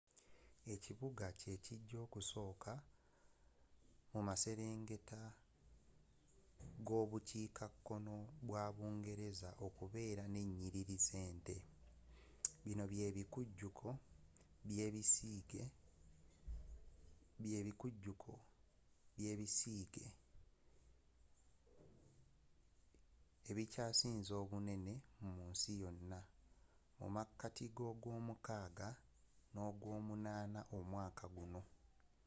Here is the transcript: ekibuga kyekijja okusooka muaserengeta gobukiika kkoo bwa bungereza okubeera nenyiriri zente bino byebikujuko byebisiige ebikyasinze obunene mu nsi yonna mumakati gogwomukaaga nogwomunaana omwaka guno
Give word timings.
ekibuga 0.73 1.25
kyekijja 1.39 1.97
okusooka 2.05 2.73
muaserengeta 4.25 5.21
gobukiika 6.87 7.65
kkoo 7.73 8.19
bwa 8.47 8.63
bungereza 8.75 9.49
okubeera 9.65 10.23
nenyiriri 10.33 10.95
zente 11.07 11.55
bino 12.65 12.83
byebikujuko 12.91 13.89
byebisiige 17.43 20.03
ebikyasinze 23.49 24.33
obunene 24.41 24.93
mu 25.21 25.31
nsi 25.51 25.71
yonna 25.81 26.19
mumakati 26.97 27.65
gogwomukaaga 27.77 28.89
nogwomunaana 29.53 30.59
omwaka 30.77 31.25
guno 31.35 31.61